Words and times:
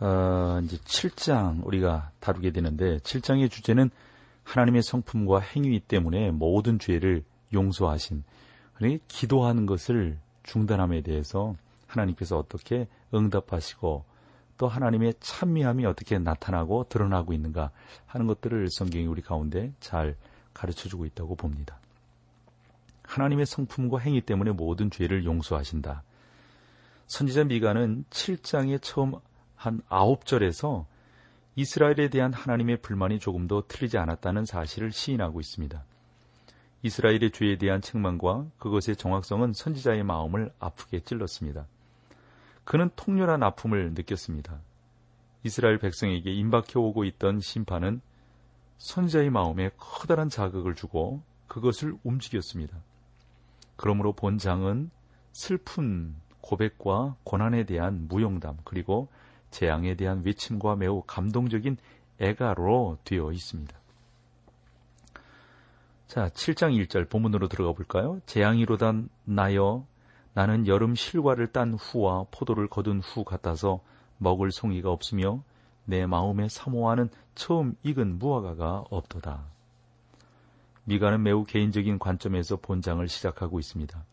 어, 0.00 0.60
이제 0.64 0.76
7장 0.78 1.64
우리가 1.64 2.10
다루게 2.20 2.50
되는데 2.50 2.98
7장의 2.98 3.50
주제는 3.50 3.90
하나님의 4.42 4.82
성품과 4.82 5.40
행위 5.40 5.80
때문에 5.80 6.30
모든 6.30 6.78
죄를 6.78 7.24
용서하신 7.52 8.24
그러니 8.74 8.98
기도하는 9.08 9.66
것을 9.66 10.18
중단함에 10.42 11.02
대해서 11.02 11.54
하나님께서 11.86 12.36
어떻게 12.38 12.88
응답하시고 13.14 14.04
또 14.56 14.68
하나님의 14.68 15.14
찬미함이 15.20 15.86
어떻게 15.86 16.18
나타나고 16.18 16.86
드러나고 16.88 17.32
있는가 17.32 17.70
하는 18.06 18.26
것들을 18.26 18.68
성경이 18.70 19.06
우리 19.06 19.22
가운데 19.22 19.72
잘 19.80 20.16
가르쳐 20.52 20.88
주고 20.88 21.06
있다고 21.06 21.34
봅니다. 21.34 21.78
하나님의 23.02 23.46
성품과 23.46 23.98
행위 23.98 24.20
때문에 24.20 24.52
모든 24.52 24.90
죄를 24.90 25.24
용서하신다. 25.24 26.02
선지자 27.06 27.44
미가는 27.44 28.04
7장의 28.10 28.80
처음 28.82 29.14
한 29.64 29.80
9절에서 29.88 30.84
이스라엘에 31.56 32.10
대한 32.10 32.34
하나님의 32.34 32.82
불만이 32.82 33.18
조금도 33.18 33.66
틀리지 33.66 33.96
않았다는 33.96 34.44
사실을 34.44 34.92
시인하고 34.92 35.40
있습니다. 35.40 35.82
이스라엘의 36.82 37.30
죄에 37.32 37.56
대한 37.56 37.80
책망과 37.80 38.46
그것의 38.58 38.96
정확성은 38.98 39.54
선지자의 39.54 40.04
마음을 40.04 40.52
아프게 40.58 41.00
찔렀습니다. 41.00 41.66
그는 42.64 42.90
통렬한 42.94 43.42
아픔을 43.42 43.94
느꼈습니다. 43.94 44.60
이스라엘 45.44 45.78
백성에게 45.78 46.30
임박해 46.30 46.72
오고 46.76 47.04
있던 47.04 47.40
심판은 47.40 48.02
선지자의 48.76 49.30
마음에 49.30 49.70
커다란 49.78 50.28
자극을 50.28 50.74
주고 50.74 51.22
그것을 51.46 51.96
움직였습니다. 52.02 52.76
그러므로 53.76 54.12
본장은 54.12 54.90
슬픈 55.32 56.16
고백과 56.42 57.16
고난에 57.24 57.64
대한 57.64 58.08
무용담 58.08 58.58
그리고 58.64 59.08
재앙에 59.54 59.94
대한 59.94 60.22
외침과 60.24 60.74
매우 60.74 61.04
감동적인 61.06 61.76
애가로 62.18 62.98
되어 63.04 63.30
있습니다. 63.30 63.72
자, 66.08 66.28
7장 66.28 66.76
1절 66.84 67.08
본문으로 67.08 67.46
들어가 67.46 67.72
볼까요? 67.72 68.20
재앙이로다 68.26 68.94
나여 69.24 69.86
나는 70.32 70.66
여름 70.66 70.96
실과를 70.96 71.52
딴 71.52 71.74
후와 71.74 72.26
포도를 72.32 72.66
거둔 72.66 72.98
후 72.98 73.22
같아서 73.22 73.80
먹을 74.18 74.50
송이가 74.50 74.90
없으며 74.90 75.44
내 75.84 76.04
마음에 76.04 76.48
사모하는 76.48 77.08
처음 77.36 77.76
익은 77.84 78.18
무화과가 78.18 78.86
없도다. 78.90 79.44
미가는 80.82 81.22
매우 81.22 81.44
개인적인 81.44 82.00
관점에서 82.00 82.56
본장을 82.56 83.06
시작하고 83.06 83.60
있습니다. 83.60 84.04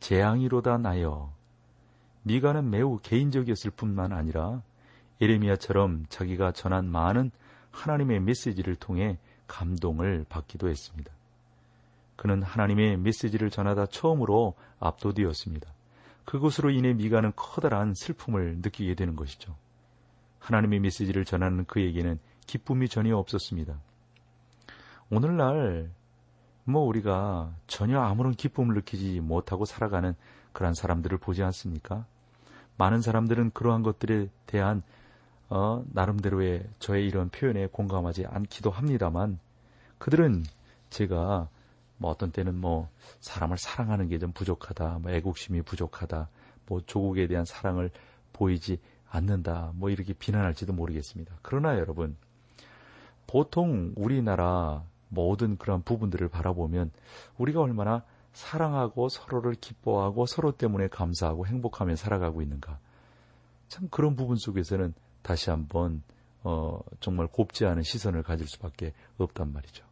재앙이로다 0.00 0.78
나여. 0.78 1.34
미가는 2.22 2.70
매우 2.70 2.98
개인적이었을 3.02 3.72
뿐만 3.72 4.12
아니라 4.12 4.62
에레미야처럼 5.20 6.06
자기가 6.08 6.52
전한 6.52 6.90
많은 6.90 7.30
하나님의 7.70 8.20
메시지를 8.20 8.76
통해 8.76 9.18
감동을 9.46 10.24
받기도 10.28 10.68
했습니다. 10.68 11.12
그는 12.16 12.42
하나님의 12.42 12.98
메시지를 12.98 13.50
전하다 13.50 13.86
처음으로 13.86 14.54
압도되었습니다. 14.78 15.72
그것으로 16.24 16.70
인해 16.70 16.92
미가는 16.92 17.32
커다란 17.34 17.94
슬픔을 17.94 18.58
느끼게 18.58 18.94
되는 18.94 19.16
것이죠. 19.16 19.56
하나님의 20.38 20.80
메시지를 20.80 21.24
전하는 21.24 21.64
그에게는 21.64 22.18
기쁨이 22.46 22.88
전혀 22.88 23.16
없었습니다. 23.16 23.80
오늘날 25.10 25.90
뭐 26.64 26.82
우리가 26.82 27.54
전혀 27.66 28.00
아무런 28.00 28.32
기쁨을 28.32 28.74
느끼지 28.76 29.20
못하고 29.20 29.64
살아가는 29.64 30.14
그러한 30.52 30.74
사람들을 30.74 31.18
보지 31.18 31.42
않습니까? 31.42 32.06
많은 32.76 33.00
사람들은 33.02 33.50
그러한 33.50 33.82
것들에 33.82 34.28
대한 34.46 34.82
어, 35.50 35.84
나름대로의 35.92 36.64
저의 36.78 37.06
이런 37.06 37.28
표현에 37.28 37.66
공감하지 37.66 38.24
않기도 38.26 38.70
합니다만 38.70 39.38
그들은 39.98 40.44
제가 40.90 41.48
뭐 41.98 42.10
어떤 42.10 42.30
때는 42.30 42.58
뭐 42.58 42.88
사람을 43.20 43.58
사랑하는 43.58 44.08
게 44.08 44.18
좀 44.18 44.32
부족하다, 44.32 45.00
뭐 45.02 45.10
애국심이 45.12 45.62
부족하다, 45.62 46.28
뭐 46.66 46.80
조국에 46.86 47.26
대한 47.26 47.44
사랑을 47.44 47.90
보이지 48.32 48.78
않는다, 49.10 49.72
뭐 49.74 49.90
이렇게 49.90 50.14
비난할지도 50.14 50.72
모르겠습니다. 50.72 51.34
그러나 51.42 51.76
여러분, 51.76 52.16
보통 53.26 53.92
우리나라 53.96 54.84
모든 55.08 55.58
그런 55.58 55.82
부분들을 55.82 56.28
바라보면 56.28 56.90
우리가 57.36 57.60
얼마나 57.60 58.02
사랑하고 58.32 59.08
서로를 59.08 59.54
기뻐하고 59.54 60.26
서로 60.26 60.52
때문에 60.52 60.88
감사하고 60.88 61.46
행복하며 61.46 61.96
살아가고 61.96 62.40
있는가. 62.40 62.78
참 63.68 63.88
그런 63.90 64.16
부분 64.16 64.36
속에서는 64.36 64.94
다시 65.22 65.50
한번 65.50 66.02
어, 66.42 66.80
정말 67.00 67.26
곱지 67.26 67.66
않은 67.66 67.82
시선을 67.82 68.22
가질 68.22 68.46
수밖에 68.48 68.92
없단 69.18 69.52
말이죠. 69.52 69.84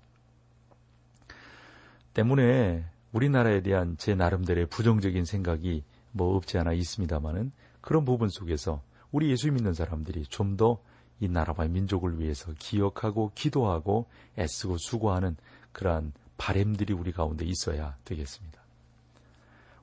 때문에 2.14 2.84
우리나라에 3.12 3.62
대한 3.62 3.96
제 3.98 4.14
나름대로의 4.14 4.66
부정적인 4.66 5.24
생각이 5.24 5.84
뭐 6.12 6.36
없지 6.36 6.58
않아 6.58 6.72
있습니다만은 6.72 7.52
그런 7.80 8.04
부분 8.04 8.28
속에서 8.28 8.82
우리 9.12 9.30
예수 9.30 9.50
믿는 9.50 9.74
사람들이 9.74 10.24
좀 10.26 10.56
더 10.56 10.78
이 11.20 11.28
나라와 11.28 11.66
민족을 11.68 12.20
위해서 12.20 12.52
기억하고 12.58 13.32
기도하고 13.34 14.06
애쓰고 14.38 14.76
수고하는 14.78 15.36
그러한 15.72 16.12
바램들이 16.36 16.94
우리 16.94 17.12
가운데 17.12 17.44
있어야 17.44 17.96
되겠습니다. 18.04 18.60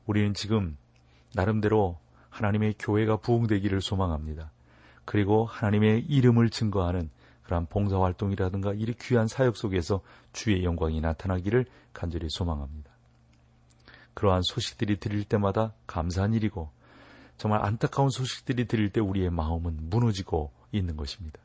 우리는 0.06 0.34
지금 0.34 0.78
나름대로 1.34 1.98
하나님의 2.30 2.76
교회가 2.80 3.18
부흥되기를 3.18 3.82
소망합니다. 3.82 4.52
그리고 5.06 5.46
하나님의 5.46 6.06
이름을 6.08 6.50
증거하는 6.50 7.10
그러한 7.44 7.68
봉사활동이라든가 7.68 8.74
이 8.74 8.86
귀한 9.00 9.28
사역 9.28 9.56
속에서 9.56 10.02
주의 10.34 10.64
영광이 10.64 11.00
나타나기를 11.00 11.66
간절히 11.94 12.28
소망합니다. 12.30 12.92
그러한 14.16 14.42
소식들이 14.44 14.98
들릴 15.00 15.24
때마다 15.26 15.74
감사한 15.86 16.34
일이고 16.34 16.72
정말 17.38 17.64
안타까운 17.64 18.10
소식들이 18.10 18.66
들릴 18.66 18.90
때 18.90 19.00
우리의 19.02 19.30
마음은 19.30 19.90
무너지고 19.90 20.52
있는 20.72 20.98
것입니다. 20.98 21.40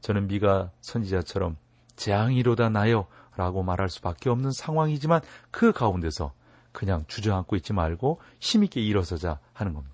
저는 0.00 0.26
미가 0.26 0.70
선지자처럼 0.80 1.56
재앙이로다 1.96 2.70
나요 2.70 3.06
라고 3.36 3.62
말할 3.62 3.88
수밖에 3.88 4.30
없는 4.30 4.50
상황이지만 4.52 5.20
그 5.50 5.72
가운데서 5.72 6.32
그냥 6.72 7.04
주저앉고 7.06 7.56
있지 7.56 7.72
말고 7.72 8.20
힘있게 8.40 8.80
일어서자 8.80 9.38
하는 9.52 9.74
겁니다. 9.74 9.93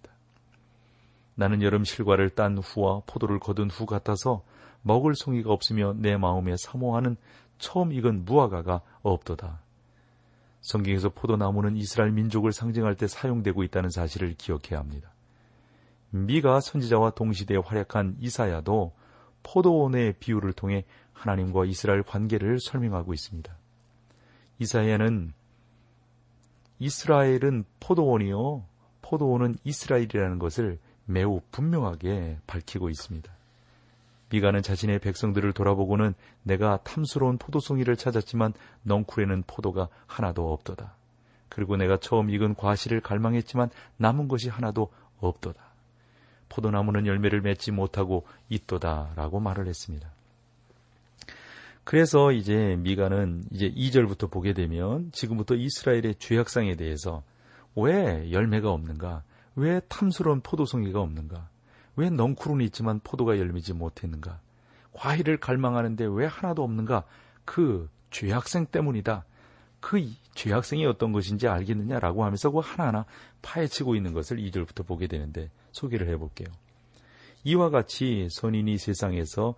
나는 1.41 1.63
여름 1.63 1.85
실과를 1.85 2.29
딴 2.29 2.59
후와 2.59 3.01
포도를 3.07 3.39
거둔 3.39 3.71
후 3.71 3.87
같아서 3.87 4.45
먹을 4.83 5.15
송이가 5.15 5.51
없으며 5.51 5.95
내 5.97 6.19
마음에 6.19 6.55
사모하는 6.59 7.17
처음 7.57 7.95
익은 7.95 8.27
무화과가 8.27 8.83
없도다. 9.01 9.63
성경에서 10.61 11.09
포도나무는 11.09 11.79
이스라엘 11.79 12.11
민족을 12.11 12.53
상징할 12.53 12.95
때 12.95 13.07
사용되고 13.07 13.63
있다는 13.63 13.89
사실을 13.89 14.35
기억해야 14.35 14.81
합니다. 14.81 15.15
미가 16.11 16.61
선지자와 16.61 17.13
동시대에 17.13 17.57
활약한 17.57 18.17
이사야도 18.21 18.93
포도원의 19.43 20.17
비유를 20.21 20.53
통해 20.53 20.85
하나님과 21.15 21.65
이스라엘 21.65 22.03
관계를 22.03 22.59
설명하고 22.61 23.15
있습니다. 23.15 23.51
이사야는 24.59 25.33
이스라엘은 26.81 27.65
포도원이요, 27.81 28.67
포도원은 29.01 29.57
이스라엘이라는 29.65 30.39
것을 30.39 30.79
매우 31.11 31.41
분명하게 31.51 32.39
밝히고 32.47 32.89
있습니다. 32.89 33.31
미가는 34.31 34.63
자신의 34.63 35.01
백성들을 35.01 35.53
돌아보고는 35.53 36.15
내가 36.45 36.79
탐스러운 36.85 37.37
포도송이를 37.37 37.97
찾았지만 37.97 38.53
넝쿨에는 38.85 39.43
포도가 39.47 39.89
하나도 40.07 40.53
없도다. 40.53 40.95
그리고 41.49 41.77
내가 41.77 41.97
처음 41.97 42.31
익은 42.31 42.55
과실을 42.55 43.01
갈망했지만 43.01 43.71
남은 43.97 44.29
것이 44.29 44.49
하나도 44.49 44.89
없도다. 45.19 45.61
포도나무는 46.49 47.07
열매를 47.07 47.41
맺지 47.41 47.73
못하고 47.73 48.25
있도다라고 48.49 49.41
말을 49.41 49.67
했습니다. 49.67 50.11
그래서 51.83 52.31
이제 52.31 52.77
미가는 52.79 53.45
이제 53.51 53.69
2절부터 53.69 54.31
보게 54.31 54.53
되면 54.53 55.11
지금부터 55.13 55.57
이스라엘의 55.57 56.17
죄악상에 56.19 56.77
대해서 56.77 57.25
왜 57.75 58.31
열매가 58.31 58.71
없는가? 58.71 59.25
왜 59.57 59.81
탐스러운 59.89 60.41
포도송이가 60.41 61.01
없는가? 61.01 61.49
왜 61.97 62.11
넝쿨은 62.11 62.65
있지만 62.67 63.01
포도가 63.01 63.39
열리지 63.39 63.75
못했는가? 63.75 64.41
과일을 64.93 65.39
갈망하는데 65.39 66.07
왜 66.07 66.27
하나도 66.27 66.63
없는가? 66.63 67.05
그 67.45 67.89
죄학생 68.11 68.67
때문이다. 68.67 69.25
그 69.81 70.11
죄학생이 70.35 70.85
어떤 70.87 71.13
것인지 71.13 71.49
알겠느냐라고 71.49 72.25
하면서 72.25 72.51
그 72.51 72.59
하나하나 72.59 73.07
파헤치고 73.43 73.97
있는 73.97 74.13
것을 74.13 74.37
2절부터 74.39 74.87
보게 74.87 75.07
되는데 75.07 75.51
소개를 75.73 76.09
해볼게요. 76.09 76.49
이와 77.45 77.71
같이 77.71 78.29
선인이 78.31 78.77
세상에서 78.79 79.55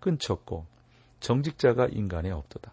끊쳤고 0.00 0.66
정직자가 1.20 1.88
인간에 1.88 2.30
없도다. 2.30 2.72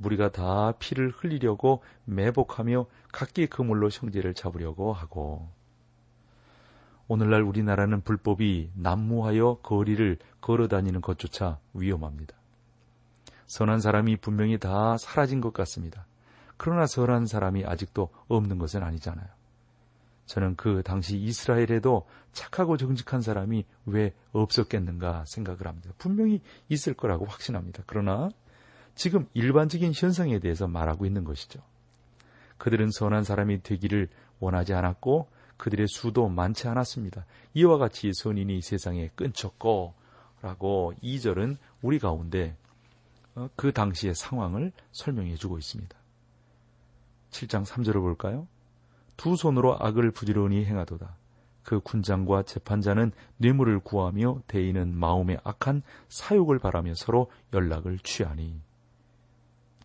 우리가 0.00 0.32
다 0.32 0.72
피를 0.78 1.10
흘리려고 1.10 1.82
매복하며 2.06 2.86
각기 3.12 3.46
그물로 3.46 3.88
형제를 3.90 4.34
잡으려고 4.34 4.92
하고 4.92 5.48
오늘날 7.08 7.42
우리나라는 7.42 8.00
불법이 8.02 8.70
난무하여 8.74 9.58
거리를 9.62 10.18
걸어 10.40 10.68
다니는 10.68 11.00
것조차 11.00 11.58
위험합니다. 11.74 12.34
선한 13.46 13.80
사람이 13.80 14.16
분명히 14.16 14.58
다 14.58 14.96
사라진 14.98 15.40
것 15.40 15.52
같습니다. 15.52 16.06
그러나 16.56 16.86
선한 16.86 17.26
사람이 17.26 17.64
아직도 17.64 18.08
없는 18.28 18.58
것은 18.58 18.82
아니잖아요. 18.82 19.26
저는 20.26 20.56
그 20.56 20.82
당시 20.82 21.18
이스라엘에도 21.18 22.06
착하고 22.32 22.76
정직한 22.76 23.20
사람이 23.20 23.64
왜 23.86 24.14
없었겠는가 24.32 25.24
생각을 25.26 25.66
합니다. 25.66 25.90
분명히 25.98 26.40
있을 26.68 26.94
거라고 26.94 27.26
확신합니다. 27.26 27.82
그러나 27.86 28.30
지금 28.94 29.26
일반적인 29.34 29.92
현상에 29.94 30.38
대해서 30.38 30.66
말하고 30.68 31.04
있는 31.04 31.24
것이죠. 31.24 31.60
그들은 32.58 32.90
선한 32.90 33.24
사람이 33.24 33.62
되기를 33.62 34.08
원하지 34.40 34.72
않았고 34.72 35.28
그들의 35.62 35.86
수도 35.86 36.28
많지 36.28 36.66
않았습니다. 36.66 37.24
이와 37.54 37.78
같이 37.78 38.10
선인이 38.12 38.62
세상에 38.62 39.10
끊쳤고 39.14 39.94
라고 40.40 40.92
2절은 41.00 41.56
우리 41.82 42.00
가운데 42.00 42.56
어, 43.36 43.48
그 43.54 43.72
당시의 43.72 44.16
상황을 44.16 44.72
설명해 44.90 45.36
주고 45.36 45.58
있습니다. 45.58 45.96
7장 47.30 47.64
3절을 47.64 47.92
볼까요? 48.00 48.48
두 49.16 49.36
손으로 49.36 49.76
악을 49.78 50.10
부지런히 50.10 50.64
행하도다. 50.64 51.14
그 51.62 51.78
군장과 51.78 52.42
재판자는 52.42 53.12
뇌물을 53.36 53.78
구하며 53.78 54.40
대인은 54.48 54.98
마음에 54.98 55.36
악한 55.44 55.82
사욕을 56.08 56.58
바라며 56.58 56.94
서로 56.96 57.30
연락을 57.52 58.00
취하니 58.00 58.60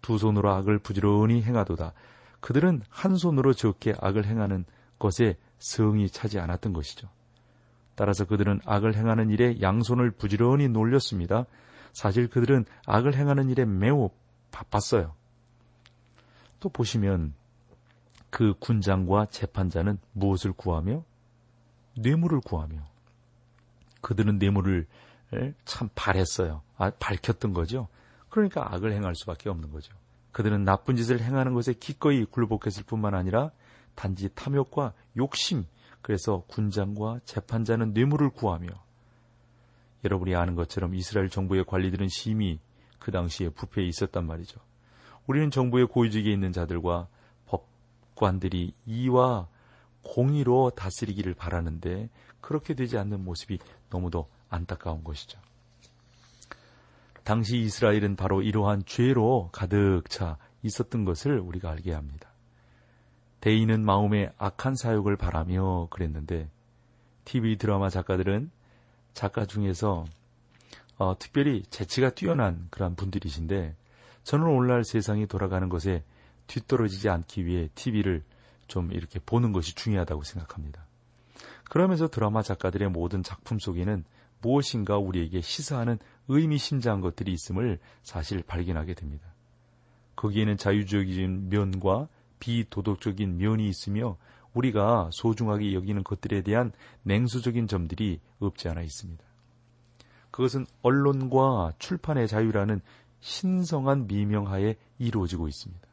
두 0.02 0.18
손으로 0.18 0.52
악을 0.54 0.80
부지런히 0.80 1.44
행하도다. 1.44 1.94
그들은 2.40 2.82
한 2.90 3.16
손으로 3.16 3.54
적게 3.54 3.94
악을 4.02 4.26
행하는 4.26 4.66
것에 4.98 5.38
성이 5.60 6.10
차지 6.10 6.40
않았던 6.40 6.74
것이죠. 6.74 7.10
따라서 7.96 8.26
그들은 8.26 8.62
악을 8.66 8.96
행하는 8.96 9.30
일에 9.30 9.60
양손을 9.60 10.12
부지런히 10.12 10.70
놀렸습니다. 10.70 11.46
사실 11.94 12.28
그들은 12.28 12.66
악을 12.86 13.16
행하는 13.16 13.50
일에 13.50 13.66
매우 13.66 14.10
바빴어요. 14.52 15.16
또 16.60 16.70
보시면 16.70 17.34
그 18.30 18.54
군장과 18.60 19.28
재판자는 19.28 19.98
무엇을 20.14 20.54
구하며 20.54 21.04
뇌물을 21.98 22.42
구하며 22.42 22.86
그들은 24.02 24.38
뇌물을 24.38 24.86
참 25.66 25.90
바랬어요. 25.96 26.62
아, 26.78 26.92
밝혔던 26.92 27.54
거죠. 27.54 27.88
그러니까 28.30 28.74
악을 28.74 28.94
행할 28.94 29.16
수밖에 29.16 29.50
없는 29.50 29.72
거죠. 29.72 29.94
그들은 30.32 30.64
나쁜 30.64 30.96
짓을 30.96 31.20
행하는 31.20 31.54
것에 31.54 31.74
기꺼이 31.74 32.26
굴복했을 32.26 32.84
뿐만 32.86 33.16
아니라 33.16 33.50
단지 33.98 34.30
탐욕과 34.30 34.94
욕심, 35.18 35.66
그래서 36.04 36.44
군장과 36.48 37.22
재판자는 37.26 37.94
뇌물을 37.94 38.30
구하며 38.30 38.70
여러분이 40.06 40.36
아는 40.36 40.54
것처럼 40.56 40.94
이스라엘 40.94 41.30
정부의 41.30 41.66
관리들은 41.66 42.08
심히 42.08 42.60
그 43.00 43.12
당시에 43.12 43.50
부패에 43.50 43.86
있었단 43.86 44.26
말이죠. 44.26 44.62
우리는 45.26 45.50
정부의 45.50 45.88
고위직에 45.88 46.32
있는 46.32 46.52
자들과 46.52 47.08
법관들이 47.48 48.74
이와 48.86 49.48
공의로 50.04 50.70
다스리기를 50.76 51.34
바라는데 51.34 52.10
그렇게 52.40 52.76
되지 52.76 53.00
않는 53.00 53.26
모습이 53.26 53.58
너무도 53.90 54.28
안타까운 54.48 55.04
것이죠. 55.04 55.40
당시 57.24 57.58
이스라엘은 57.58 58.16
바로 58.16 58.44
이러한 58.44 58.84
죄로 58.86 59.50
가득 59.52 60.04
차 60.08 60.38
있었던 60.62 61.04
것을 61.04 61.40
우리가 61.40 61.72
알게 61.72 61.94
합니다. 61.94 62.30
대인은 63.42 63.86
마음에 63.86 64.32
악한 64.38 64.76
사욕을 64.76 65.16
바라며 65.16 65.88
그랬는데 65.90 66.50
TV 67.26 67.58
드라마 67.58 67.90
작가들은 67.90 68.50
작가 69.14 69.46
중에서 69.46 70.06
어, 70.98 71.18
특별히 71.20 71.64
재치가 71.70 72.10
뛰어난 72.10 72.68
그런 72.72 72.96
분들이신데 72.96 73.76
저는 74.24 74.46
오늘날 74.46 74.84
세상이 74.84 75.28
돌아가는 75.28 75.70
것에 75.70 76.04
뒤떨어지지 76.48 77.10
않기 77.10 77.46
위해 77.46 77.70
TV를 77.76 78.24
좀 78.68 78.92
이렇게 78.92 79.20
보는 79.20 79.52
것이 79.52 79.76
중요하다고 79.76 80.24
생각합니다. 80.24 80.86
그러면서 81.70 82.08
드라마 82.08 82.42
작가들의 82.42 82.90
모든 82.90 83.24
작품 83.24 83.60
속에는 83.60 84.04
무엇인가 84.42 84.98
우리에게 84.98 85.42
시사하는 85.42 86.00
의미심장한 86.28 87.02
것들이 87.02 87.32
있음을 87.34 87.80
사실 88.04 88.44
발견하게 88.44 88.94
됩니다. 88.94 89.28
거기에는 90.16 90.58
자유적인 90.58 91.50
면과 91.50 92.08
비도덕적인 92.40 93.38
면이 93.38 93.68
있으며 93.68 94.18
우리가 94.54 95.10
소중하게 95.12 95.74
여기는 95.74 96.04
것들에 96.04 96.42
대한 96.42 96.72
냉수적인 97.04 97.68
점들이 97.68 98.20
없지 98.40 98.70
않아 98.70 98.82
있습니다. 98.82 99.24
그것은 100.32 100.66
언론과 100.82 101.74
출판의 101.80 102.28
자유라는 102.28 102.82
신성한 103.20 104.08
미명하에 104.08 104.76
이루어지고 105.00 105.48
있습니다. 105.48 105.88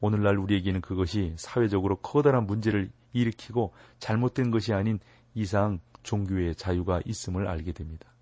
오늘날 0.00 0.36
우리에게는 0.38 0.80
그것이 0.80 1.34
사회적으로 1.36 1.96
커다란 1.96 2.46
문제를 2.46 2.90
일으키고 3.12 3.72
잘못된 3.98 4.50
것이 4.50 4.72
아닌 4.72 4.98
이상 5.34 5.78
종교의 6.02 6.56
자유가 6.56 7.00
있음을 7.04 7.46
알게 7.46 7.72
됩니다. 7.72 8.12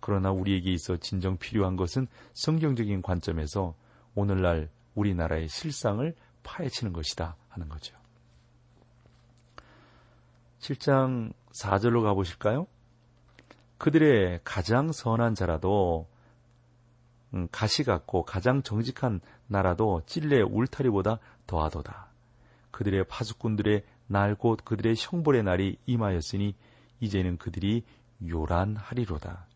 그러나 0.00 0.30
우리에게 0.32 0.72
있어 0.72 0.96
진정 0.96 1.36
필요한 1.36 1.76
것은 1.76 2.06
성경적인 2.34 3.02
관점에서 3.02 3.74
오늘날 4.14 4.68
우리나라의 4.94 5.48
실상을 5.48 6.14
파헤치는 6.46 6.92
것이다 6.92 7.36
하는 7.48 7.68
거죠. 7.68 7.96
7장 10.60 11.32
4절로 11.60 12.02
가보실까요? 12.02 12.66
그들의 13.78 14.40
가장 14.44 14.92
선한 14.92 15.34
자라도 15.34 16.08
음, 17.34 17.48
가시 17.50 17.82
같고 17.82 18.24
가장 18.24 18.62
정직한 18.62 19.20
나라도 19.48 20.02
찔레 20.06 20.42
울타리보다 20.42 21.18
더하도다. 21.46 22.06
그들의 22.70 23.04
파수꾼들의 23.08 23.84
날 24.06 24.36
곧 24.36 24.64
그들의 24.64 24.94
형벌의 24.96 25.42
날이 25.42 25.78
임하였으니 25.86 26.54
이제는 27.00 27.38
그들이 27.38 27.84
요란하리로다. 28.26 29.46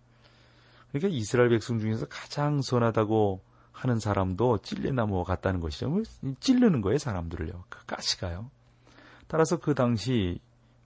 그러니까 0.90 1.08
이스라엘 1.16 1.50
백성 1.50 1.78
중에서 1.78 2.06
가장 2.08 2.60
선하다고 2.60 3.42
하는 3.72 3.98
사람도 3.98 4.58
찔레나무와 4.58 5.24
같다는 5.24 5.60
것이죠. 5.60 5.88
뭐, 5.88 6.02
찔르는 6.40 6.80
거예요, 6.80 6.98
사람들을요. 6.98 7.64
그 7.68 7.86
가시가요. 7.86 8.50
따라서 9.26 9.58
그 9.58 9.74
당시 9.74 10.40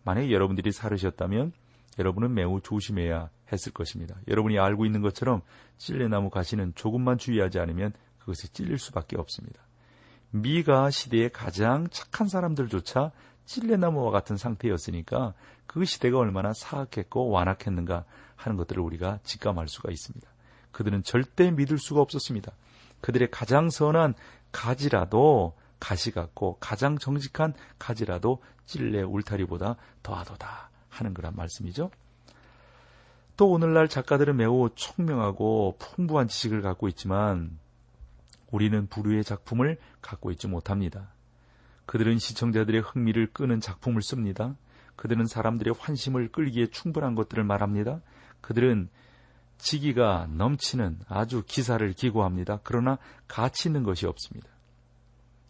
만약에 0.05 0.31
여러분들이 0.31 0.71
사르셨다면 0.71 1.53
여러분은 1.99 2.35
매우 2.35 2.61
조심해야 2.61 3.31
했을 3.53 3.73
것입니다. 3.73 4.17
여러분이 4.29 4.59
알고 4.59 4.85
있는 4.85 5.01
것처럼 5.01 5.43
찔레나무 5.79 6.31
가시는 6.31 6.73
조금만 6.75 7.19
주의하지 7.19 7.59
않으면 7.59 7.93
그것이 8.19 8.49
찔릴 8.53 8.79
수밖에 8.79 9.17
없습니다. 9.19 9.63
미가 10.31 10.91
시대의 10.91 11.31
가장 11.31 11.89
착한 11.91 12.29
사람들조차 12.29 13.13
찔레나무와 13.45 14.11
같은 14.11 14.37
상태였으니까 14.37 15.35
그 15.67 15.85
시대가 15.85 16.19
얼마나 16.19 16.53
사악했고 16.53 17.29
완악했는가 17.31 18.05
하는 18.37 18.57
것들을 18.57 18.83
우리가 18.83 19.21
직감할 19.23 19.69
수가 19.69 19.91
있습니다. 19.91 20.29
그들은 20.73 21.03
절대 21.03 21.51
믿을 21.51 21.79
수가 21.79 22.01
없었습니다. 22.01 22.53
그들의 23.05 23.31
가장 23.31 23.69
선한 23.69 24.15
가지라도 24.51 25.53
가시 25.79 26.11
같고 26.11 26.57
가장 26.59 26.97
정직한 26.97 27.53
가지라도 27.79 28.43
찔레 28.65 29.03
울타리보다 29.03 29.77
더하도다 30.03 30.71
하는 30.89 31.13
거란 31.13 31.37
말씀이죠. 31.37 31.91
또 33.37 33.51
오늘날 33.51 33.89
작가들은 33.89 34.39
매우 34.39 34.71
총명하고 34.75 35.77
풍부한 35.79 36.29
지식을 36.29 36.63
갖고 36.63 36.89
있지만 36.89 37.59
우리는 38.51 38.87
부류의 38.87 39.23
작품을 39.23 39.77
갖고 40.01 40.31
있지 40.31 40.49
못합니다. 40.49 41.09
그들은 41.85 42.17
시청자들의 42.17 42.81
흥미를 42.81 43.27
끄는 43.35 43.61
작품을 43.61 44.01
씁니다. 44.01 44.57
그들은 44.97 45.27
사람들의 45.27 45.75
환심을 45.79 46.33
끌기에 46.33 46.69
충분한 46.69 47.17
것들을 47.17 47.45
말합니다. 47.45 48.01
그들은 48.41 48.89
지기가 49.59 50.29
넘치는 50.31 50.99
아주 51.09 51.43
기사를 51.47 51.91
기고합니다. 51.93 52.61
그러나 52.63 52.99
가치 53.29 53.69
있는 53.69 53.83
것이 53.83 54.07
없습니다. 54.07 54.49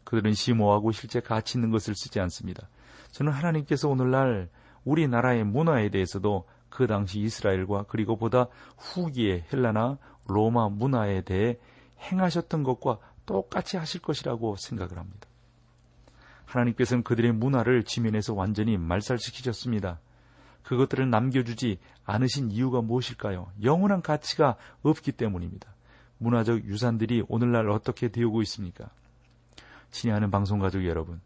그들은 0.04 0.34
심오하고 0.34 0.92
실제 0.92 1.20
가치 1.20 1.58
있는 1.58 1.70
것을 1.70 1.94
쓰지 1.96 2.20
않습니다. 2.20 2.68
저는 3.12 3.32
하나님께서 3.32 3.88
오늘날 3.88 4.48
우리나라의 4.84 5.44
문화에 5.44 5.88
대해서도 5.88 6.44
그 6.68 6.86
당시 6.86 7.20
이스라엘과 7.20 7.84
그리고 7.88 8.16
보다 8.16 8.48
후기의 8.76 9.44
헬라나 9.52 9.98
로마 10.26 10.68
문화에 10.68 11.22
대해 11.22 11.58
행하셨던 12.00 12.64
것과 12.64 12.98
똑같이 13.26 13.76
하실 13.76 14.00
것이라고 14.02 14.56
생각을 14.58 14.98
합니다. 14.98 15.28
하나님께서는 16.44 17.02
그들의 17.02 17.32
문화를 17.32 17.84
지면에서 17.84 18.34
완전히 18.34 18.76
말살시키셨습니다. 18.76 20.00
그것들을 20.64 21.08
남겨주지 21.08 21.78
않으신 22.04 22.50
이유가 22.50 22.80
무엇일까요? 22.80 23.50
영원한 23.62 24.02
가치가 24.02 24.56
없기 24.82 25.12
때문입니다. 25.12 25.68
문화적 26.18 26.64
유산들이 26.64 27.24
오늘날 27.28 27.70
어떻게 27.70 28.08
되오고 28.08 28.42
있습니까? 28.42 28.90
친애하는 29.90 30.30
방송가족 30.30 30.84
여러분, 30.86 31.20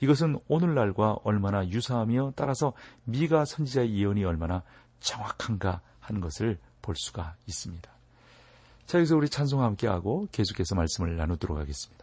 이것은 0.00 0.38
오늘날과 0.48 1.18
얼마나 1.22 1.66
유사하며 1.68 2.32
따라서 2.34 2.72
미가 3.04 3.44
선지자의 3.44 3.96
예언이 3.96 4.24
얼마나 4.24 4.62
정확한가 5.00 5.80
하는 6.00 6.20
것을 6.20 6.58
볼 6.80 6.96
수가 6.96 7.36
있습니다. 7.46 7.90
자, 8.86 8.98
여기서 8.98 9.16
우리 9.16 9.28
찬송 9.28 9.62
함께 9.62 9.86
하고 9.86 10.26
계속해서 10.32 10.74
말씀을 10.74 11.16
나누도록 11.16 11.56
하겠습니다. 11.56 12.01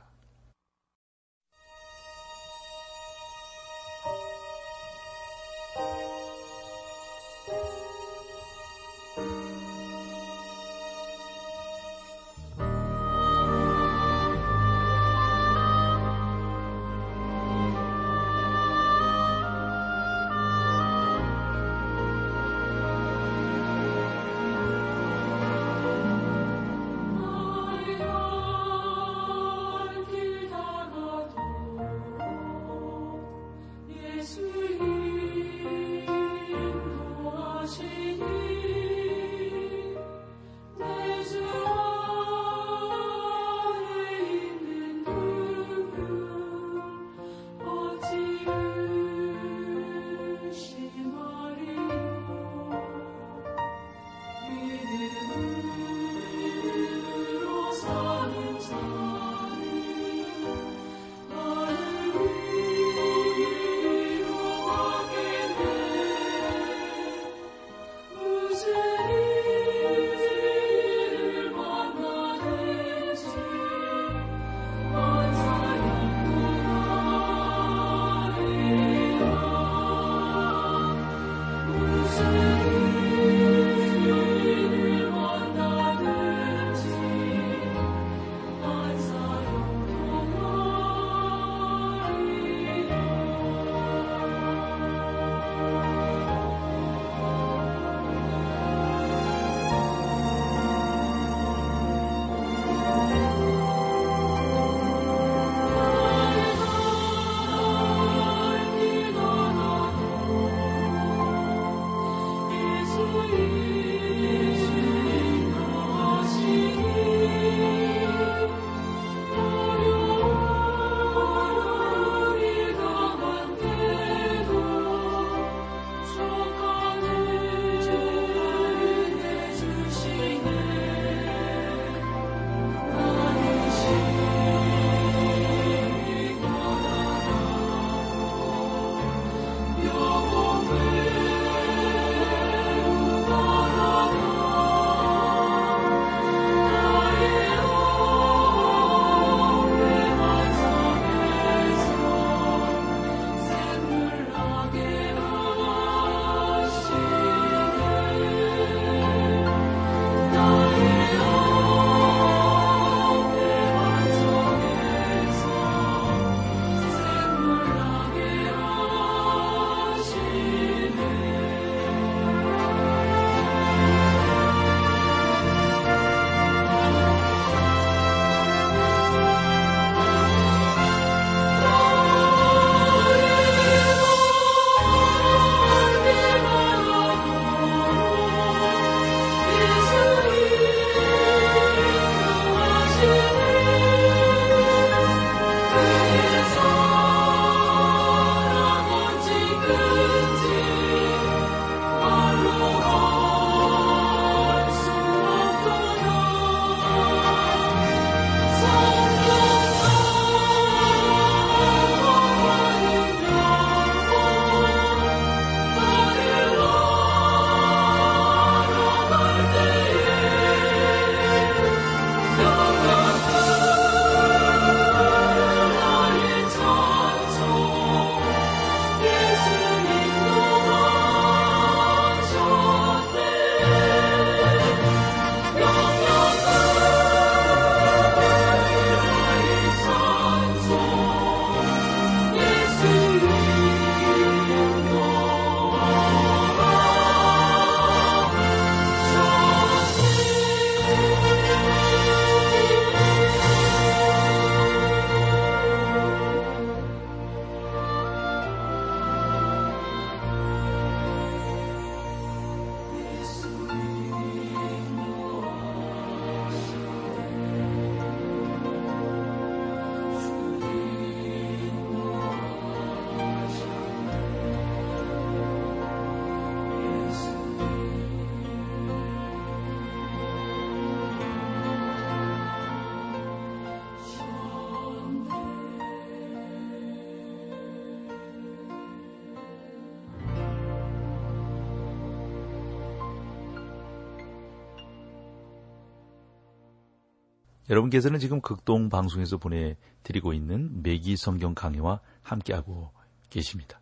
여러분께서는 297.69 298.19
지금 298.19 298.41
극동 298.41 298.89
방송에서 298.89 299.37
보내드리고 299.37 300.33
있는 300.33 300.81
매기 300.81 301.15
성경 301.17 301.53
강의와 301.53 301.99
함께하고 302.23 302.91
계십니다. 303.29 303.79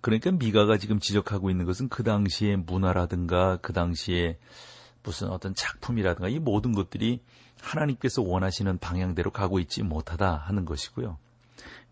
그러니까 0.00 0.30
미가가 0.30 0.78
지금 0.78 1.00
지적하고 1.00 1.50
있는 1.50 1.64
것은 1.64 1.88
그 1.88 2.02
당시의 2.02 2.56
문화라든가 2.58 3.58
그 3.58 3.72
당시에 3.72 4.38
무슨 5.02 5.28
어떤 5.28 5.54
작품이라든가 5.54 6.28
이 6.28 6.38
모든 6.38 6.72
것들이 6.72 7.22
하나님께서 7.60 8.22
원하시는 8.22 8.78
방향대로 8.78 9.30
가고 9.30 9.58
있지 9.58 9.82
못하다 9.82 10.36
하는 10.36 10.64
것이고요. 10.64 11.18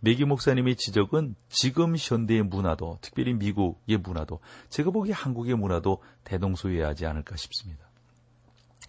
매기 0.01 0.25
목사님의 0.25 0.77
지적은 0.77 1.37
지금 1.49 1.95
현대의 1.97 2.43
문화도, 2.43 2.99
특별히 3.01 3.35
미국의 3.35 3.99
문화도, 3.99 4.41
제가 4.69 4.91
보기에 4.91 5.12
한국의 5.12 5.55
문화도 5.55 6.03
대동소이하지 6.25 7.07
않을까 7.07 7.37
싶습니다. 7.37 7.91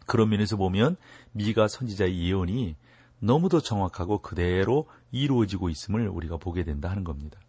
그런 0.06 0.30
면에서 0.30 0.58
보면 0.58 0.96
미가 1.32 1.68
선지자의 1.68 2.20
예언이 2.28 2.76
너무도 3.20 3.62
정확하고 3.62 4.20
그대로 4.20 4.88
이루어지고 5.12 5.70
있음을 5.70 6.08
우리가 6.10 6.38
보게 6.38 6.64
된다 6.64 6.90
하는 6.90 7.04
겁니다. 7.04 7.40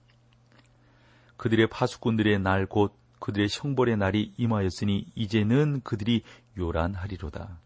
그들의 1.37 1.68
파수꾼들의 1.68 2.38
날 2.40 2.66
곧 2.66 2.94
그들의 3.25 3.49
형벌의 3.50 3.96
날이 3.96 4.34
임하였으니 4.37 5.06
이제는 5.14 5.80
그들이 5.82 6.23
요란하리로다. 6.58 7.58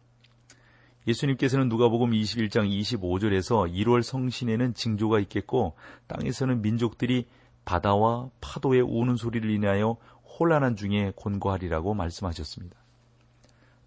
예수님께서는 1.08 1.68
누가복음 1.68 2.12
21장 2.12 2.70
25절에서 2.70 3.72
1월 3.72 4.02
성신에는 4.02 4.74
징조가 4.74 5.18
있겠고 5.20 5.74
땅에서는 6.06 6.62
민족들이 6.62 7.26
바다와 7.64 8.30
파도의 8.40 8.82
우는 8.82 9.16
소리를 9.16 9.50
인하여 9.50 9.96
혼란한 10.38 10.76
중에 10.76 11.12
곤고하리라고 11.16 11.94
말씀하셨습니다. 11.94 12.76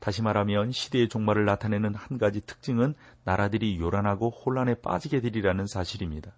다시 0.02 0.24
말하면 0.24 0.72
시대의 0.72 1.10
종말을 1.10 1.46
나타내는 1.46 1.94
한 1.94 2.18
가지 2.18 2.42
특징은 2.42 2.96
나라들이 3.24 3.80
요란하고 3.80 4.32
혼란에 4.32 4.74
빠지게 4.74 5.22
되리라는 5.22 5.68
사실입니다. 5.68 6.36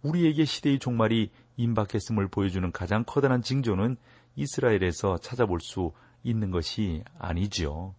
우리에게 0.00 0.46
시대의 0.46 0.78
종말이 0.78 1.30
임박했음을 1.58 2.28
보여주는 2.28 2.72
가장 2.72 3.04
커다란 3.06 3.42
징조는 3.42 3.98
이스라엘에서 4.36 5.18
찾아볼 5.18 5.60
수 5.60 5.92
있는 6.22 6.50
것이 6.50 7.04
아니지요. 7.18 7.94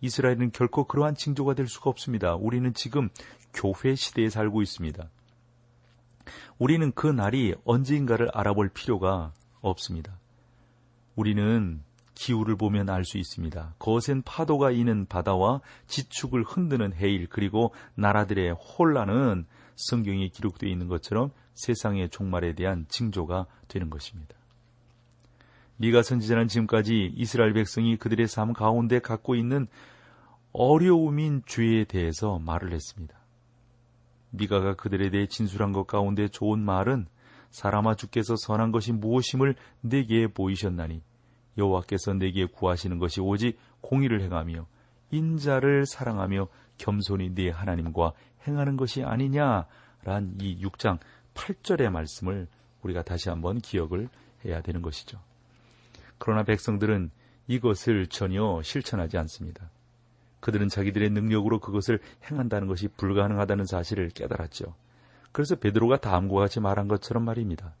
이스라엘은 0.00 0.52
결코 0.52 0.84
그러한 0.84 1.16
징조가 1.16 1.54
될 1.54 1.66
수가 1.66 1.90
없습니다. 1.90 2.36
우리는 2.36 2.72
지금 2.72 3.08
교회 3.52 3.96
시대에 3.96 4.30
살고 4.30 4.62
있습니다. 4.62 5.10
우리는 6.58 6.92
그 6.92 7.08
날이 7.08 7.56
언제인가를 7.64 8.28
알아볼 8.32 8.68
필요가 8.68 9.32
없습니다. 9.60 10.20
우리는 11.16 11.82
기후를 12.14 12.56
보면 12.56 12.88
알 12.90 13.04
수 13.04 13.18
있습니다. 13.18 13.74
거센 13.78 14.22
파도가 14.22 14.70
이는 14.70 15.06
바다와 15.06 15.60
지축을 15.86 16.42
흔드는 16.42 16.94
해일 16.94 17.28
그리고 17.28 17.74
나라들의 17.96 18.52
혼란은 18.52 19.46
성경에 19.76 20.28
기록되어 20.28 20.70
있는 20.70 20.88
것처럼 20.88 21.30
세상의 21.54 22.08
종말에 22.10 22.54
대한 22.54 22.86
징조가 22.88 23.46
되는 23.68 23.90
것입니다. 23.90 24.34
미가 25.76 26.02
선지자는 26.02 26.48
지금까지 26.48 27.12
이스라엘 27.16 27.52
백성이 27.52 27.96
그들의 27.96 28.28
삶 28.28 28.52
가운데 28.52 29.00
갖고 29.00 29.34
있는 29.34 29.66
어려움인 30.52 31.42
죄에 31.46 31.84
대해서 31.84 32.38
말을 32.38 32.72
했습니다. 32.72 33.18
미가가 34.30 34.74
그들에 34.74 35.10
대해 35.10 35.26
진술한 35.26 35.72
것 35.72 35.86
가운데 35.86 36.28
좋은 36.28 36.60
말은 36.60 37.06
사람아 37.50 37.94
주께서 37.94 38.34
선한 38.36 38.72
것이 38.72 38.92
무엇임을 38.92 39.54
내게 39.80 40.26
보이셨나니 40.26 41.02
여호와께서 41.58 42.14
내게 42.14 42.46
구하시는 42.46 42.98
것이 42.98 43.20
오직 43.20 43.58
공의를 43.80 44.22
행하며 44.22 44.66
인자를 45.10 45.86
사랑하며 45.86 46.48
겸손히 46.78 47.34
네 47.34 47.50
하나님과 47.50 48.12
행하는 48.46 48.76
것이 48.76 49.02
아니냐란 49.04 50.36
이 50.40 50.60
6장 50.60 50.98
8절의 51.34 51.90
말씀을 51.90 52.46
우리가 52.82 53.02
다시 53.02 53.28
한번 53.28 53.58
기억을 53.58 54.08
해야 54.44 54.60
되는 54.60 54.82
것이죠. 54.82 55.20
그러나 56.18 56.42
백성들은 56.42 57.10
이것을 57.46 58.06
전혀 58.06 58.60
실천하지 58.62 59.18
않습니다. 59.18 59.70
그들은 60.40 60.68
자기들의 60.68 61.10
능력으로 61.10 61.58
그것을 61.58 62.00
행한다는 62.30 62.68
것이 62.68 62.88
불가능하다는 62.88 63.64
사실을 63.64 64.10
깨달았죠. 64.10 64.74
그래서 65.32 65.56
베드로가 65.56 65.98
다음과 65.98 66.34
같이 66.40 66.60
말한 66.60 66.86
것처럼 66.86 67.24
말입니다. 67.24 67.74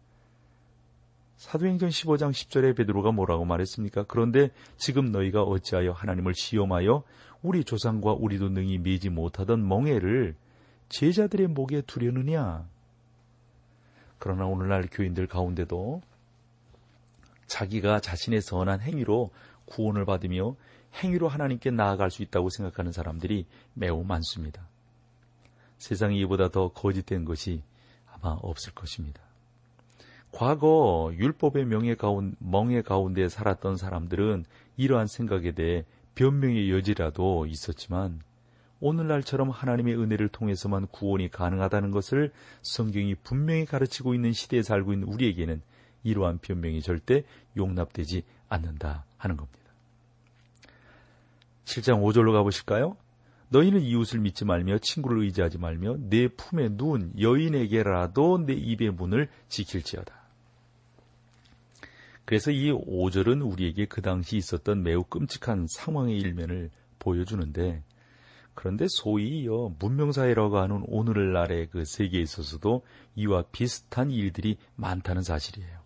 사도행전 1.36 1.88
15장 1.88 2.30
10절에 2.30 2.76
베드로가 2.76 3.12
뭐라고 3.12 3.44
말했습니까? 3.44 4.04
그런데 4.04 4.50
지금 4.76 5.10
너희가 5.10 5.42
어찌하여 5.42 5.92
하나님을 5.92 6.34
시험하여 6.34 7.02
우리 7.42 7.64
조상과 7.64 8.12
우리도 8.12 8.50
능히 8.50 8.78
미지 8.78 9.10
못하던 9.10 9.66
멍해를 9.66 10.36
제자들의 10.88 11.48
목에 11.48 11.82
두려느냐? 11.82 12.66
그러나 14.18 14.46
오늘날 14.46 14.88
교인들 14.90 15.26
가운데도 15.26 16.00
자기가 17.46 18.00
자신의 18.00 18.40
선한 18.40 18.80
행위로 18.80 19.30
구원을 19.66 20.04
받으며 20.04 20.56
행위로 21.02 21.28
하나님께 21.28 21.70
나아갈 21.70 22.10
수 22.10 22.22
있다고 22.22 22.48
생각하는 22.48 22.92
사람들이 22.92 23.46
매우 23.74 24.04
많습니다. 24.04 24.66
세상에 25.78 26.16
이보다 26.20 26.48
더 26.48 26.68
거짓된 26.68 27.24
것이 27.24 27.62
아마 28.06 28.38
없을 28.40 28.72
것입니다. 28.72 29.23
과거 30.34 31.12
율법의 31.16 31.64
명예 31.66 31.94
가운, 31.94 32.34
멍에 32.40 32.82
가운데 32.82 33.28
살았던 33.28 33.76
사람들은 33.76 34.44
이러한 34.76 35.06
생각에 35.06 35.52
대해 35.52 35.84
변명의 36.16 36.72
여지라도 36.72 37.46
있었지만 37.46 38.20
오늘날처럼 38.80 39.50
하나님의 39.50 39.96
은혜를 39.96 40.28
통해서만 40.28 40.88
구원이 40.88 41.30
가능하다는 41.30 41.92
것을 41.92 42.32
성경이 42.62 43.14
분명히 43.14 43.64
가르치고 43.64 44.12
있는 44.12 44.32
시대에 44.32 44.62
살고 44.62 44.92
있는 44.92 45.06
우리에게는 45.06 45.62
이러한 46.02 46.38
변명이 46.38 46.82
절대 46.82 47.22
용납되지 47.56 48.24
않는다 48.48 49.04
하는 49.16 49.36
겁니다. 49.36 49.60
7장 51.64 52.02
5절로 52.02 52.32
가보실까요? 52.32 52.96
너희는 53.50 53.82
이웃을 53.82 54.18
믿지 54.18 54.44
말며 54.44 54.78
친구를 54.78 55.22
의지하지 55.22 55.58
말며 55.58 55.96
내 55.96 56.26
품에 56.26 56.70
누운 56.72 57.12
여인에게라도 57.20 58.38
내 58.38 58.52
입의 58.52 58.90
문을 58.90 59.28
지킬지어다. 59.48 60.23
그래서 62.24 62.50
이 62.50 62.72
5절은 62.72 63.50
우리에게 63.50 63.86
그 63.86 64.00
당시 64.00 64.36
있었던 64.36 64.82
매우 64.82 65.04
끔찍한 65.04 65.66
상황의 65.68 66.18
일면을 66.18 66.70
보여주는데 66.98 67.82
그런데 68.54 68.86
소위 68.88 69.46
문명사회라고 69.78 70.58
하는 70.58 70.84
오늘날의 70.86 71.68
그 71.70 71.84
세계에 71.84 72.20
있어서도 72.20 72.84
이와 73.16 73.44
비슷한 73.52 74.10
일들이 74.10 74.56
많다는 74.76 75.22
사실이에요. 75.22 75.80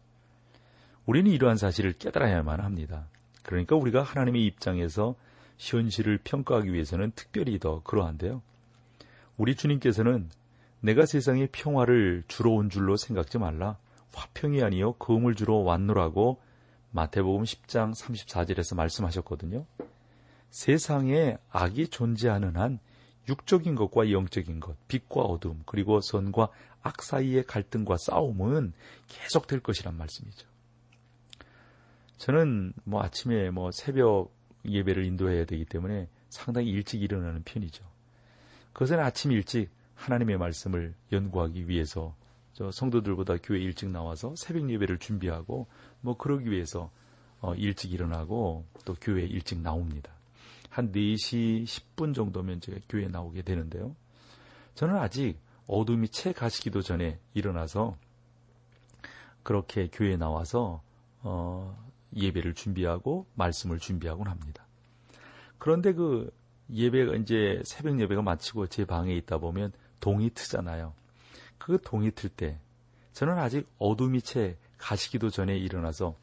우리는 1.07 1.31
이러한 1.31 1.57
사실을 1.57 1.95
깨달아야만 1.95 2.61
합니다. 2.61 3.09
그러니까 3.43 3.77
우리가 3.77 4.03
하나님의 4.03 4.45
입장에서 4.45 5.17
현실을 5.57 6.19
평가하기 6.23 6.73
위해서는 6.73 7.13
특별히 7.15 7.59
더 7.59 7.83
그러한데요. 7.83 8.43
우리 9.39 9.57
주님께서는 9.57 10.29
내가 10.81 11.07
세상에 11.07 11.47
평화를 11.47 12.25
주러 12.29 12.51
온 12.51 12.69
줄로 12.69 12.97
생각지 12.97 13.39
말라. 13.39 13.79
화평이 14.13 14.63
아니요 14.63 14.95
금을 14.95 15.35
주러 15.35 15.57
왔노라고 15.57 16.41
마태복음 16.91 17.45
10장 17.45 17.95
34절에서 17.95 18.77
말씀하셨거든요. 18.77 19.67
세상에 20.51 21.37
악이 21.51 21.89
존재하는 21.89 22.57
한 22.57 22.79
육적인 23.29 23.75
것과 23.75 24.11
영적인 24.11 24.61
것, 24.61 24.77
빛과 24.89 25.21
어둠, 25.21 25.63
그리고 25.67 26.01
선과 26.01 26.49
악 26.83 27.03
사이의 27.03 27.45
갈등과 27.45 27.99
싸움은 27.99 28.73
계속될 29.09 29.61
것이란 29.61 29.97
말씀이죠. 29.97 30.49
저는 32.17 32.73
뭐 32.85 33.03
아침에 33.03 33.51
뭐 33.51 33.71
새벽 33.71 34.33
예배를 34.65 35.05
인도해야 35.05 35.45
되기 35.45 35.65
때문에 35.65 36.09
상당히 36.31 36.71
일찍 36.71 37.03
일어나는 37.03 37.43
편이죠. 37.45 37.85
그것은 38.73 38.99
아침 38.99 39.33
일찍 39.33 39.71
하나님의 39.95 40.39
말씀을 40.39 40.95
연구하기 41.13 41.69
위해서 41.69 42.15
저 42.59 42.73
성도들보다 42.73 43.37
교회 43.41 43.61
일찍 43.61 43.89
나와서 43.89 44.35
새벽 44.37 44.69
예배를 44.69 44.99
준비하고 44.99 45.69
뭐 46.01 46.17
그러기 46.17 46.51
위해서 46.51 46.91
어 47.41 47.55
일찍 47.55 47.93
일어나고 47.93 48.65
또 48.85 48.97
교회 49.01 49.23
일찍 49.23 49.61
나옵니다. 49.61 50.11
한 50.69 50.91
4시 50.91 51.63
10분 51.63 52.17
정도면 52.17 52.61
제가 52.61 52.81
교회에 52.89 53.07
나오게 53.07 53.43
되는데요. 53.43 53.95
저는 54.75 54.97
아직 54.97 55.39
어둠이 55.69 56.09
채 56.09 56.33
가시기도 56.33 56.83
전에 56.83 57.21
일어나서 57.33 57.97
그렇게 59.45 59.87
교회에 59.87 60.17
나와서 60.17 60.83
어 61.21 61.79
예배를 62.17 62.55
준비하고 62.55 63.27
말씀을 63.35 63.79
준비하곤 63.79 64.27
합니다. 64.27 64.67
그런데 65.59 65.93
그 65.93 66.29
예배가 66.73 67.15
이제 67.19 67.63
새벽 67.65 68.01
예배가 68.01 68.23
마치고 68.23 68.67
제 68.67 68.85
방에 68.85 69.15
있다 69.15 69.39
보면 69.39 69.71
동이 70.01 70.31
트잖아요. 70.31 70.93
그 71.69 71.79
동이 71.85 72.11
틀 72.13 72.31
때 72.31 72.59
저는 73.13 73.37
아직 73.37 73.69
어둠이 73.79 74.23
채 74.23 74.57
가시기도 74.79 75.29
전에 75.29 75.55
일어나서 75.59 76.17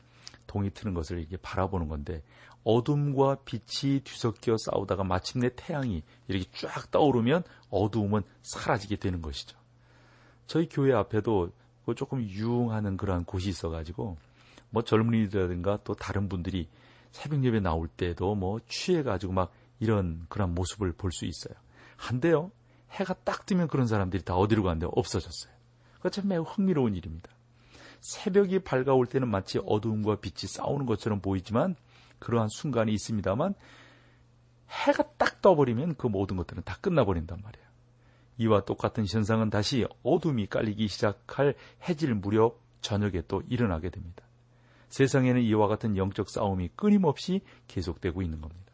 동이 0.47 0.71
트는 0.71 0.95
것을 0.95 1.19
이렇게 1.19 1.37
바라보는 1.37 1.87
건데 1.87 2.23
어둠과 2.63 3.43
빛이 3.45 3.99
뒤섞여 3.99 4.55
싸우다가 4.57 5.03
마침내 5.03 5.51
태양이 5.55 6.01
이렇게 6.27 6.49
쫙 6.57 6.89
떠오르면 6.89 7.43
어두움은 7.69 8.23
사라지게 8.41 8.95
되는 8.95 9.21
것이죠. 9.21 9.55
저희 10.47 10.67
교회 10.67 10.93
앞에도 10.93 11.51
그 11.85 11.93
조금 11.93 12.23
유흥하는 12.23 12.97
그러한 12.97 13.25
곳이 13.25 13.49
있어가지고 13.49 14.17
뭐 14.71 14.81
젊은이들이라든가 14.81 15.81
또 15.83 15.93
다른 15.93 16.27
분들이 16.27 16.67
새벽 17.11 17.43
예배 17.43 17.59
나올 17.59 17.87
때도 17.87 18.33
뭐 18.33 18.59
취해가지고 18.67 19.33
막 19.33 19.51
이런 19.79 20.25
그런 20.27 20.55
모습을 20.55 20.93
볼 20.93 21.11
수 21.11 21.25
있어요. 21.25 21.53
한데요, 21.97 22.49
해가 22.91 23.13
딱 23.23 23.45
뜨면 23.45 23.67
그런 23.67 23.87
사람들이 23.87 24.23
다 24.23 24.35
어디로 24.35 24.63
가는데 24.63 24.87
없어졌어요. 24.91 25.53
그참 25.99 26.27
매우 26.27 26.43
흥미로운 26.43 26.95
일입니다. 26.95 27.29
새벽이 27.99 28.59
밝아올 28.59 29.07
때는 29.07 29.27
마치 29.27 29.59
어두움과 29.65 30.17
빛이 30.17 30.47
싸우는 30.47 30.85
것처럼 30.85 31.21
보이지만 31.21 31.75
그러한 32.19 32.49
순간이 32.49 32.93
있습니다만 32.93 33.55
해가 34.69 35.03
딱 35.17 35.41
떠버리면 35.41 35.95
그 35.95 36.07
모든 36.07 36.37
것들은 36.37 36.63
다 36.63 36.77
끝나버린단 36.81 37.41
말이에요. 37.41 37.65
이와 38.37 38.65
똑같은 38.65 39.05
현상은 39.07 39.49
다시 39.49 39.87
어둠이 40.03 40.47
깔리기 40.47 40.87
시작할 40.87 41.55
해질 41.87 42.13
무렵 42.13 42.59
저녁에 42.81 43.23
또 43.27 43.41
일어나게 43.47 43.89
됩니다. 43.89 44.23
세상에는 44.89 45.41
이와 45.41 45.67
같은 45.67 45.97
영적 45.97 46.29
싸움이 46.29 46.69
끊임없이 46.75 47.41
계속되고 47.67 48.21
있는 48.21 48.41
겁니다. 48.41 48.71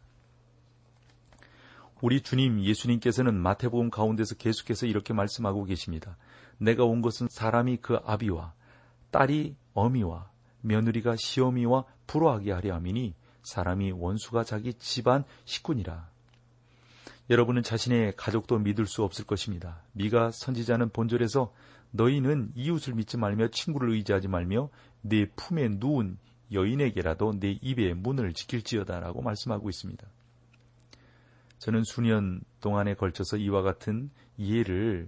우리 2.01 2.21
주님 2.21 2.61
예수님께서는 2.63 3.35
마태복음 3.35 3.91
가운데서 3.91 4.35
계속해서 4.35 4.87
이렇게 4.87 5.13
말씀하고 5.13 5.65
계십니다. 5.65 6.17
내가 6.57 6.83
온 6.83 7.01
것은 7.01 7.27
사람이 7.29 7.77
그 7.77 7.99
아비와 8.03 8.53
딸이 9.11 9.55
어미와 9.73 10.29
며느리가 10.61 11.15
시어미와 11.15 11.85
불화하게 12.07 12.51
하려 12.53 12.73
함이니 12.75 13.13
사람이 13.43 13.91
원수가 13.91 14.43
자기 14.43 14.73
집안 14.73 15.23
식군이라. 15.45 16.09
여러분은 17.29 17.61
자신의 17.61 18.15
가족도 18.17 18.57
믿을 18.57 18.87
수 18.87 19.03
없을 19.03 19.25
것입니다. 19.25 19.83
미가 19.93 20.31
선지자는 20.31 20.89
본절에서 20.89 21.53
너희는 21.91 22.51
이웃을 22.55 22.95
믿지 22.95 23.17
말며 23.17 23.49
친구를 23.49 23.91
의지하지 23.91 24.27
말며 24.27 24.69
내 25.01 25.27
품에 25.35 25.69
누운 25.69 26.17
여인에게라도 26.51 27.39
내 27.39 27.51
입의 27.61 27.93
문을 27.93 28.33
지킬지어다라고 28.33 29.21
말씀하고 29.21 29.69
있습니다. 29.69 30.07
저는 31.61 31.83
수년 31.83 32.41
동안에 32.59 32.95
걸쳐서 32.95 33.37
이와 33.37 33.61
같은 33.61 34.09
이해를 34.35 35.07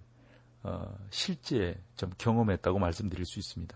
어, 0.62 0.96
실제 1.10 1.82
좀 1.96 2.12
경험했다고 2.20 2.78
말씀드릴 2.78 3.26
수 3.26 3.39
있습니다. 3.39 3.76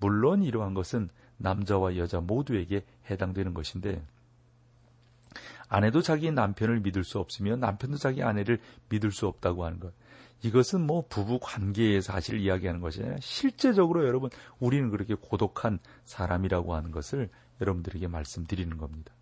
물론 0.00 0.42
이러한 0.42 0.74
것은 0.74 1.08
남자와 1.36 1.96
여자 1.96 2.20
모두에게 2.20 2.84
해당되는 3.08 3.54
것인데 3.54 4.04
아내도 5.68 6.02
자기 6.02 6.32
남편을 6.32 6.80
믿을 6.80 7.04
수 7.04 7.20
없으며 7.20 7.54
남편도 7.54 7.96
자기 7.98 8.24
아내를 8.24 8.58
믿을 8.88 9.12
수 9.12 9.28
없다고 9.28 9.64
하는 9.64 9.78
것. 9.78 9.92
이것은 10.42 10.84
뭐 10.84 11.06
부부 11.08 11.38
관계의 11.40 12.02
사실을 12.02 12.40
이야기하는 12.40 12.80
것이 12.80 13.02
아니라 13.02 13.18
실제적으로 13.20 14.04
여러분 14.04 14.30
우리는 14.58 14.90
그렇게 14.90 15.14
고독한 15.14 15.78
사람이라고 16.04 16.74
하는 16.74 16.90
것을 16.90 17.30
여러분들에게 17.60 18.08
말씀드리는 18.08 18.76
겁니다. 18.78 19.12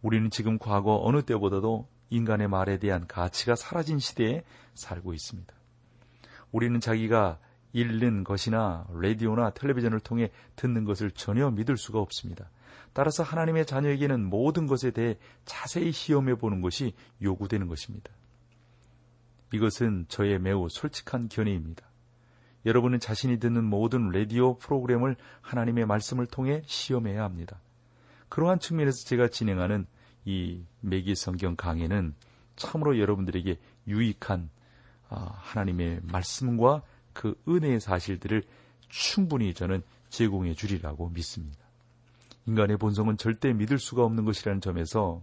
우리는 0.00 0.30
지금 0.30 0.58
과거 0.58 1.00
어느 1.02 1.22
때보다도 1.22 1.86
인간의 2.10 2.48
말에 2.48 2.78
대한 2.78 3.06
가치가 3.06 3.54
사라진 3.54 3.98
시대에 3.98 4.44
살고 4.74 5.12
있습니다. 5.14 5.54
우리는 6.52 6.80
자기가 6.80 7.38
읽는 7.72 8.24
것이나 8.24 8.86
라디오나 8.92 9.50
텔레비전을 9.50 10.00
통해 10.00 10.30
듣는 10.56 10.84
것을 10.84 11.10
전혀 11.10 11.50
믿을 11.50 11.76
수가 11.76 12.00
없습니다. 12.00 12.50
따라서 12.92 13.22
하나님의 13.22 13.66
자녀에게는 13.66 14.24
모든 14.24 14.66
것에 14.66 14.90
대해 14.90 15.18
자세히 15.44 15.92
시험해 15.92 16.36
보는 16.36 16.60
것이 16.60 16.94
요구되는 17.22 17.68
것입니다. 17.68 18.10
이것은 19.52 20.06
저의 20.08 20.38
매우 20.38 20.68
솔직한 20.68 21.28
견해입니다. 21.28 21.86
여러분은 22.66 23.00
자신이 23.00 23.38
듣는 23.38 23.64
모든 23.64 24.10
라디오 24.10 24.58
프로그램을 24.58 25.16
하나님의 25.40 25.86
말씀을 25.86 26.26
통해 26.26 26.62
시험해야 26.66 27.22
합니다. 27.22 27.60
그러한 28.28 28.58
측면에서 28.58 29.06
제가 29.06 29.28
진행하는 29.28 29.86
이 30.28 30.62
매기 30.82 31.14
성경 31.14 31.56
강해는 31.56 32.14
참으로 32.54 32.98
여러분들에게 32.98 33.58
유익한 33.86 34.50
아, 35.08 35.30
하나님의 35.38 36.00
말씀과 36.02 36.82
그 37.14 37.40
은혜의 37.48 37.80
사실들을 37.80 38.42
충분히 38.90 39.54
저는 39.54 39.82
제공해 40.10 40.52
주리라고 40.52 41.08
믿습니다. 41.08 41.58
인간의 42.44 42.76
본성은 42.76 43.16
절대 43.16 43.54
믿을 43.54 43.78
수가 43.78 44.04
없는 44.04 44.26
것이라는 44.26 44.60
점에서 44.60 45.22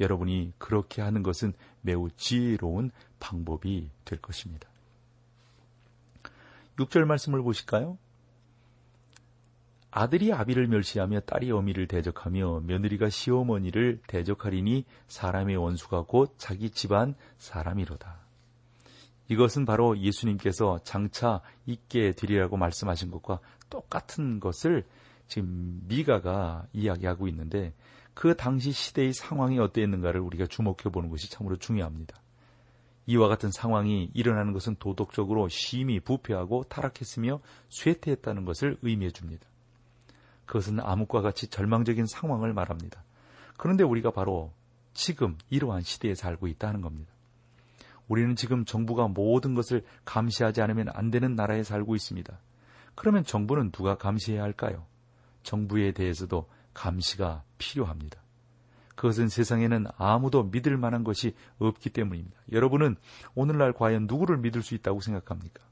여러분이 0.00 0.54
그렇게 0.58 1.02
하는 1.02 1.22
것은 1.22 1.52
매우 1.82 2.10
지혜로운 2.16 2.90
방법이 3.20 3.90
될 4.04 4.20
것입니다. 4.20 4.68
6절 6.78 7.04
말씀을 7.04 7.42
보실까요? 7.42 7.96
아들이 9.90 10.32
아비를 10.32 10.66
멸시하며 10.68 11.20
딸이 11.20 11.50
어미를 11.52 11.86
대적하며 11.86 12.62
며느리가 12.66 13.08
시어머니를 13.08 14.00
대적하리니 14.06 14.84
사람의 15.08 15.56
원수가 15.56 16.02
곧 16.02 16.34
자기 16.36 16.70
집안 16.70 17.14
사람이로다. 17.38 18.26
이것은 19.28 19.64
바로 19.64 19.98
예수님께서 19.98 20.78
장차 20.84 21.40
있게 21.64 22.12
되리라고 22.12 22.56
말씀하신 22.56 23.10
것과 23.10 23.40
똑같은 23.70 24.38
것을 24.38 24.84
지금 25.28 25.82
미가가 25.88 26.66
이야기하고 26.72 27.26
있는데 27.28 27.72
그 28.14 28.36
당시 28.36 28.72
시대의 28.72 29.12
상황이 29.12 29.58
어땠는가를 29.58 30.20
우리가 30.20 30.46
주목해 30.46 30.84
보는 30.92 31.10
것이 31.10 31.30
참으로 31.30 31.56
중요합니다. 31.56 32.20
이와 33.06 33.28
같은 33.28 33.50
상황이 33.52 34.10
일어나는 34.14 34.52
것은 34.52 34.76
도덕적으로 34.78 35.48
심히 35.48 36.00
부패하고 36.00 36.64
타락했으며 36.64 37.40
쇠퇴했다는 37.68 38.44
것을 38.44 38.78
의미해 38.82 39.10
줍니다. 39.10 39.46
그것은 40.46 40.80
암흑과 40.80 41.20
같이 41.20 41.48
절망적인 41.48 42.06
상황을 42.06 42.52
말합니다. 42.52 43.02
그런데 43.56 43.84
우리가 43.84 44.10
바로 44.10 44.52
지금 44.94 45.36
이러한 45.50 45.82
시대에 45.82 46.14
살고 46.14 46.46
있다는 46.46 46.80
겁니다. 46.80 47.12
우리는 48.08 48.36
지금 48.36 48.64
정부가 48.64 49.08
모든 49.08 49.54
것을 49.54 49.84
감시하지 50.04 50.62
않으면 50.62 50.88
안 50.92 51.10
되는 51.10 51.34
나라에 51.34 51.62
살고 51.62 51.96
있습니다. 51.96 52.38
그러면 52.94 53.24
정부는 53.24 53.72
누가 53.72 53.96
감시해야 53.96 54.42
할까요? 54.42 54.86
정부에 55.42 55.92
대해서도 55.92 56.48
감시가 56.72 57.42
필요합니다. 57.58 58.20
그것은 58.94 59.28
세상에는 59.28 59.86
아무도 59.98 60.44
믿을 60.44 60.76
만한 60.76 61.04
것이 61.04 61.34
없기 61.58 61.90
때문입니다. 61.90 62.36
여러분은 62.52 62.96
오늘날 63.34 63.72
과연 63.72 64.06
누구를 64.06 64.38
믿을 64.38 64.62
수 64.62 64.74
있다고 64.74 65.00
생각합니까? 65.00 65.62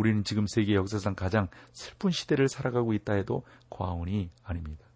우리는 0.00 0.24
지금 0.24 0.46
세계 0.46 0.76
역사상 0.76 1.14
가장 1.14 1.48
슬픈 1.74 2.10
시대를 2.10 2.48
살아가고 2.48 2.94
있다 2.94 3.12
해도 3.12 3.42
과언이 3.68 4.30
아닙니다. 4.42 4.86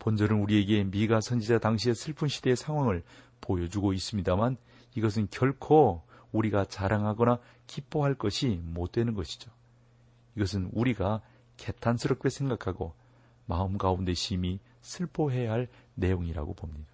본절은 0.00 0.42
우리에게 0.42 0.84
미가 0.84 1.22
선지자 1.22 1.60
당시의 1.60 1.94
슬픈 1.94 2.28
시대의 2.28 2.54
상황을 2.54 3.02
보여주고 3.40 3.94
있습니다만 3.94 4.58
이것은 4.94 5.28
결코 5.30 6.02
우리가 6.32 6.66
자랑하거나 6.66 7.38
기뻐할 7.66 8.14
것이 8.14 8.60
못 8.62 8.92
되는 8.92 9.14
것이죠. 9.14 9.50
이것은 10.36 10.68
우리가 10.74 11.22
개탄스럽게 11.56 12.28
생각하고 12.28 12.92
마음 13.46 13.78
가운데 13.78 14.12
심히 14.12 14.60
슬퍼해야 14.82 15.50
할 15.50 15.68
내용이라고 15.94 16.52
봅니다. 16.52 16.90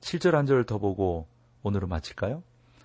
7절 0.00 0.30
한 0.30 0.46
절 0.46 0.62
더 0.64 0.78
보고 0.78 1.26
오늘은 1.64 1.88
마칠까요? 1.88 2.44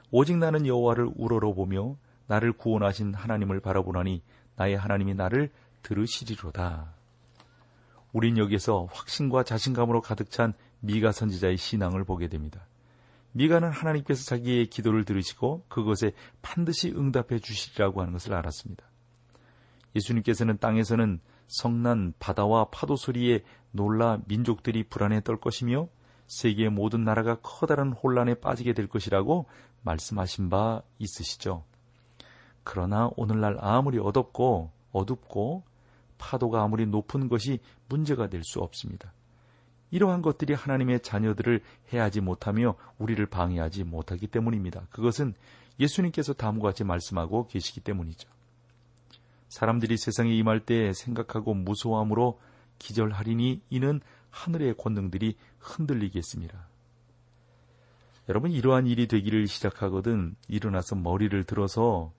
오직 0.09 0.35
나는 0.37 0.65
여호와를 0.65 1.11
우러러 1.15 1.53
보며 1.53 1.95
나를 2.27 2.53
구원하신 2.53 3.13
하나님을 3.13 3.59
바라보나니 3.59 4.21
나의 4.55 4.77
하나님이 4.77 5.13
나를 5.13 5.51
들으시리로다. 5.81 6.93
우린 8.11 8.37
여기서 8.37 8.87
확신과 8.91 9.43
자신감으로 9.43 10.01
가득 10.01 10.29
찬 10.29 10.53
미가 10.79 11.11
선지자의 11.11 11.57
신앙을 11.57 12.03
보게 12.03 12.27
됩니다. 12.27 12.65
미가는 13.33 13.69
하나님께서 13.71 14.25
자기의 14.25 14.67
기도를 14.67 15.05
들으시고 15.05 15.65
그것에 15.67 16.11
반드시 16.41 16.89
응답해 16.89 17.39
주시리라고 17.39 18.01
하는 18.01 18.13
것을 18.13 18.33
알았습니다. 18.33 18.85
예수님께서는 19.95 20.59
땅에서는 20.59 21.19
성난 21.47 22.13
바다와 22.19 22.65
파도 22.71 22.95
소리에 22.95 23.43
놀라 23.71 24.19
민족들이 24.27 24.83
불안에 24.83 25.21
떨 25.21 25.39
것이며 25.39 25.87
세계의 26.27 26.69
모든 26.69 27.03
나라가 27.03 27.35
커다란 27.41 27.91
혼란에 27.91 28.35
빠지게 28.35 28.73
될 28.73 28.87
것이라고 28.87 29.47
말씀하신 29.81 30.49
바 30.49 30.81
있으시죠. 30.99 31.63
그러나 32.63 33.09
오늘날 33.15 33.57
아무리 33.59 33.99
어둡고 33.99 34.71
어둡고 34.91 35.63
파도가 36.17 36.63
아무리 36.63 36.85
높은 36.85 37.27
것이 37.27 37.59
문제가 37.89 38.27
될 38.27 38.43
수 38.43 38.59
없습니다. 38.59 39.13
이러한 39.91 40.21
것들이 40.21 40.53
하나님의 40.53 41.01
자녀들을 41.01 41.61
해하지 41.93 42.21
못하며 42.21 42.75
우리를 42.97 43.23
방해하지 43.27 43.83
못하기 43.83 44.27
때문입니다. 44.27 44.87
그것은 44.89 45.35
예수님께서 45.79 46.33
다음과 46.33 46.69
같이 46.69 46.83
말씀하고 46.83 47.47
계시기 47.47 47.81
때문이죠. 47.81 48.27
사람들이 49.49 49.97
세상에 49.97 50.33
임할 50.33 50.61
때 50.61 50.93
생각하고 50.93 51.53
무서워함으로 51.53 52.39
기절하리니 52.79 53.61
이는 53.69 54.01
하늘의 54.31 54.77
권능들이 54.77 55.35
흔들리겠습니다. 55.59 56.67
여러분 58.29 58.51
이러한 58.51 58.87
일이 58.87 59.07
되기를 59.07 59.45
시작하거든 59.47 60.35
일어나서 60.47 60.95
머리를 60.95 61.43
들어서 61.43 62.11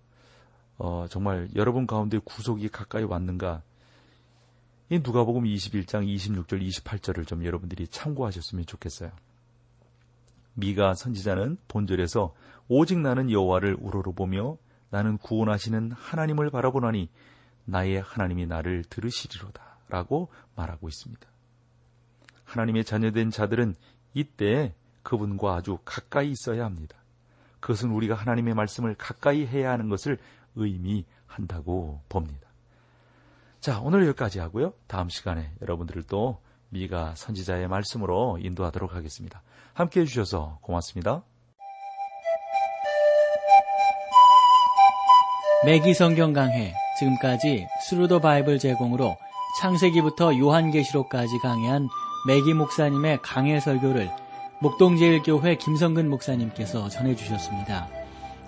어, 0.79 1.07
정말 1.09 1.49
여러분 1.55 1.87
가운데 1.87 2.19
구속이 2.19 2.69
가까이 2.69 3.05
왔는가? 3.05 3.63
이 4.91 4.99
누가복음 4.99 5.45
21장 5.45 6.07
26절 6.07 6.67
28절을 6.67 7.27
좀 7.27 7.45
여러분들이 7.45 7.89
참고하셨으면 7.89 8.67
좋겠어요. 8.67 9.11
미가 10.55 10.95
선지자는 10.95 11.59
본절에서 11.69 12.35
오직 12.69 12.99
나는 12.99 13.31
여호와를 13.31 13.77
우러러보며 13.81 14.57
나는 14.91 15.19
구원하시는 15.19 15.93
하나님을 15.93 16.51
바라보나니 16.51 17.09
나의 17.65 18.01
하나님이 18.01 18.47
나를 18.47 18.85
들으시리로다 18.85 19.79
라고 19.89 20.29
말하고 20.55 20.89
있습니다. 20.89 21.27
하나님의 22.45 22.85
자녀된 22.85 23.31
자들은 23.31 23.75
이때 24.13 24.75
그분과 25.03 25.57
아주 25.57 25.79
가까이 25.85 26.31
있어야 26.31 26.65
합니다. 26.65 26.97
그것은 27.61 27.91
우리가 27.91 28.15
하나님의 28.15 28.55
말씀을 28.55 28.95
가까이 28.95 29.47
해야 29.47 29.71
하는 29.71 29.89
것을 29.89 30.19
의미한다고 30.57 32.01
봅니다. 32.09 32.49
자, 33.61 33.81
오늘 33.81 34.07
여기까지 34.07 34.41
하고요. 34.41 34.75
다음 34.87 35.09
시간에 35.09 35.51
여러분들을 35.63 36.03
또 36.05 36.39
미가 36.69 37.15
선지자의 37.15 37.69
말씀으로 37.69 38.39
인도하도록 38.41 38.95
하겠습니다. 38.95 39.43
함께 39.73 40.01
해주셔서 40.01 40.59
고맙습니다. 40.61 41.23
맥기 45.65 45.95
성경 45.95 46.35
강해 46.35 46.75
지금까지 46.99 47.67
Thru 47.89 48.07
the 48.07 48.21
Bible 48.21 48.59
제공으로 48.59 49.17
창세기부터 49.61 50.39
요한계시록까지 50.39 51.39
강해한 51.39 51.89
맥기 52.27 52.53
목사님의 52.53 53.21
강해 53.23 53.61
설교를 53.61 54.11
목동제일교회 54.61 55.57
김성근 55.57 56.11
목사님께서 56.11 56.89
전해주셨습니다. 56.89 58.04